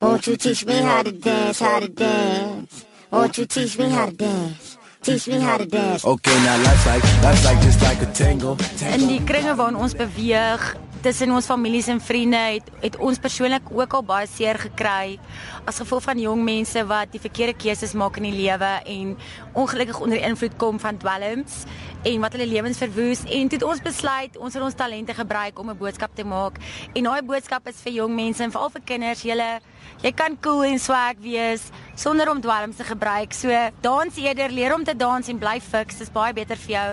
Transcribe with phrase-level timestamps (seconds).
[0.00, 2.86] Won't you teach me how to dance, how to dance?
[3.10, 4.77] Won't you teach me how to dance?
[5.00, 6.04] Teach me how to dance.
[6.04, 8.56] Okay, now life's like life's like just like a tango.
[8.92, 13.70] In die kringe waarin ons beweeg, tussen ons families en vriende, het het ons persoonlik
[13.70, 15.18] ook al baie seer gekry
[15.68, 19.14] as gevolg van jong mense wat die verkeerde keuses maak in die lewe en
[19.54, 21.62] ongelukkig onder invloed kom van dwelms
[22.02, 25.58] en wat hulle lewens verwoes en toe het ons besluit ons wil ons talente gebruik
[25.58, 26.58] om 'n boodskap te maak.
[26.94, 29.60] En daai boodskap is vir jong mense en veral vir kinders, julle
[30.02, 33.32] jy kan cool en swag wees sonder om dwelms te gebruik.
[33.32, 33.48] So
[33.80, 36.88] dans eerder, leer om te dans en bly fiks, dis baie beter vir jou.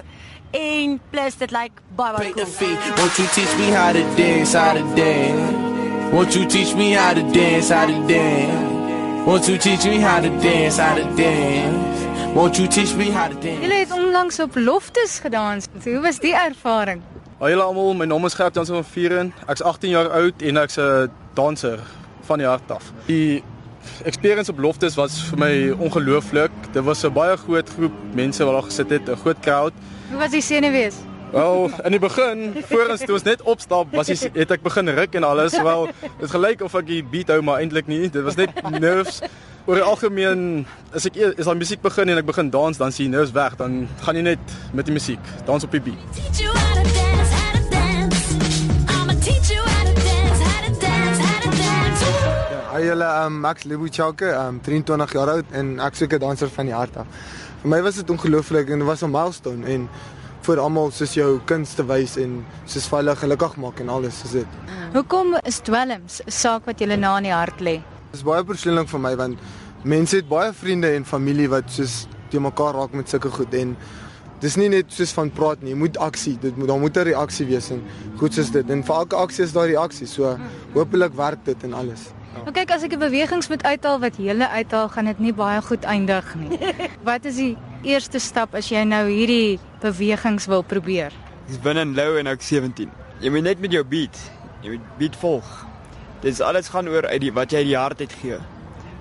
[0.56, 2.46] En plus dit lyk baie baie the cool.
[2.46, 2.98] feet.
[2.98, 5.64] Won't you teach me how to dance, how to dance?
[6.12, 8.74] Won't you teach me how to dance, how to dance?
[9.26, 12.06] Won't you teach me how to dance, how to dance?
[12.36, 13.62] Won't you teach me how to dance?
[13.62, 15.68] Julle het onlangs op loftes gedans.
[15.84, 17.02] Hoe was die ervaring?
[17.38, 19.34] Hallo julle almal, my naam is Gert Jansen van Vieren.
[19.48, 21.80] Ek's 18 jaar oud en ek's 'n danser
[22.26, 22.92] van die hart af.
[23.06, 23.44] Die
[24.04, 26.52] experience op Loftes was vir my ongelooflik.
[26.74, 29.74] Dit was 'n baie groot groep mense wat daar gesit het, 'n groot crowd.
[30.10, 30.96] Hoe was die senuwees?
[31.32, 34.90] Wel, in die begin, voor ons toe ons net opstap, was die, het ek begin
[34.90, 35.52] ruk en alles.
[35.62, 38.10] Wel, dit gelyk of ek die beat hou, maar eintlik nie.
[38.10, 39.22] Dit was net nerves.
[39.66, 42.92] Oor die algemeen, as ek eer- as daai musiek begin en ek begin dans, dan
[42.92, 44.40] sien jy nerves weg, dan gaan jy net
[44.74, 46.65] met die musiek, dans op die beat.
[52.86, 56.74] Julle, um, ek's Lebo Chauke, um, 23 jaar oud en ek 'n danser van die
[56.74, 57.08] hart af.
[57.62, 59.90] Vir my was dit ongelooflik en dit was 'n milestone en
[60.46, 64.32] vir almal soos jou kuns te wys en soos hulle gelukkig maak en alles is
[64.32, 64.48] dit.
[64.94, 67.82] Hoekom is dwelms 'n saak wat julle na in die hart lê?
[68.12, 69.40] Dit is baie persoonlik vir my want
[69.84, 73.76] mense het baie vriende en familie wat soos te mekaar raak met sulke goed en
[74.40, 77.08] dis nie net soos van praat nie, jy moet aksie, dit moet daar moet 'n
[77.08, 77.82] reaksie wees en
[78.18, 80.08] goed soos dit en vir elke aksie is daar reaksie.
[80.08, 80.38] So
[80.74, 82.12] hopelik werk dit en alles.
[82.44, 85.62] Nou kyk, as ek 'n bewegings moet uithaal wat julle uithaal, gaan dit nie baie
[85.62, 86.60] goed eindig nie.
[87.10, 91.14] Wat is die eerste stap as jy nou hierdie bewegings wil probeer?
[91.48, 92.92] Dis binne in Lou en ek 17.
[93.22, 94.18] Jy moet net met jou beat,
[94.62, 95.48] jy moet beat volg.
[96.22, 98.40] Dis alles gaan oor uit die wat jy uit die hart uit gee.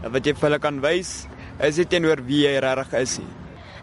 [0.05, 1.27] En wat jy vir hulle kan wys,
[1.59, 3.19] is dit teenoor wie jy regtig is.
[3.19, 3.33] nie.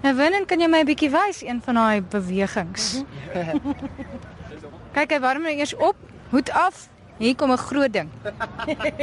[0.04, 3.04] Nou Winnen, kan jy my 'n bietjie wys een van daai bewegings?
[4.96, 5.96] kyk, hy warm nou eers op,
[6.30, 6.90] hoed af.
[7.22, 8.10] Hier kom 'n groot ding.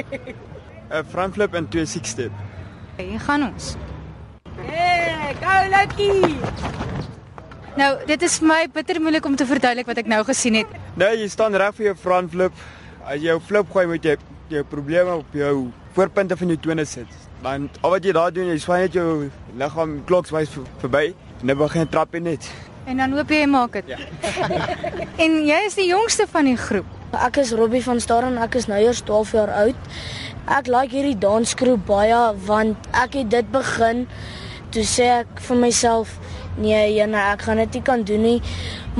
[0.90, 2.32] 'n Front flip en twee six step.
[2.96, 3.76] Hier gaan ons.
[4.58, 6.34] Hey, go lucky.
[7.78, 10.66] Nou, dit is vir my bitter moeilik om te verduidelik wat ek nou gesien het.
[10.98, 12.52] Nou jy staan reg vir jou front flip.
[13.06, 14.16] As jy jou flip gooi, moet jy
[14.50, 17.06] jou probleme op jou voorpunte van jou tone sit.
[17.42, 21.46] Want al wat jy daar doen, jy swaai net jou liggaam klokswys ver- verby en
[21.46, 22.50] dan begin trap jy net.
[22.86, 23.84] En dan hoop jy jy maak dit.
[23.86, 23.98] Ja.
[25.24, 26.97] en jy is die jongste van die groep.
[27.16, 29.86] Ek is Robbie van Staden, ek is nou eers 12 jaar oud.
[30.52, 34.04] Ek like hierdie dansgroep baie want ek het dit begin
[34.74, 36.12] toe sê ek vir myself
[36.60, 38.36] nee, jene, ek gaan dit nie kan doen nie.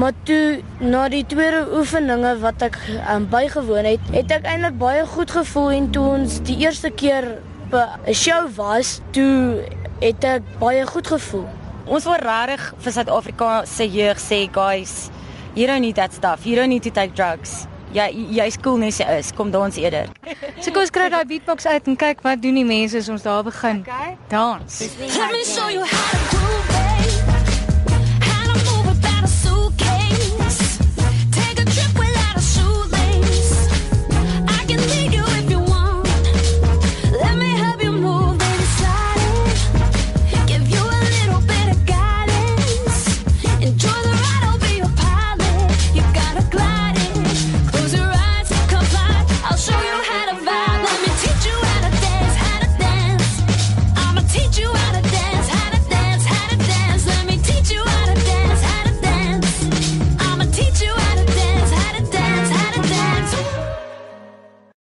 [0.00, 2.80] Maar toe na die tweede oefeninge wat ek
[3.12, 7.34] um, bygewoon het, het ek eintlik baie goed gevoel en toe ons die eerste keer
[7.69, 9.60] by 'n show was, toe
[10.00, 11.48] het ek baie goed gevoel.
[11.84, 15.10] Ons wil regtig vir Suid-Afrika se jeug sê, guys,
[15.54, 16.46] you don't need that stuff.
[16.46, 17.66] You don't need to take drugs.
[17.97, 19.32] Jy jy's cool jy is.
[19.32, 20.09] Kom dans eerder.
[20.60, 23.22] So kom ons kry daai beatbox uit en kyk wat doen die mense as ons
[23.25, 23.84] daar begin.
[23.87, 24.16] Okay.
[24.28, 24.81] Dans.
[25.00, 26.18] Let me show you how.